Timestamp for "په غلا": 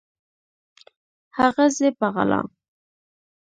1.99-2.41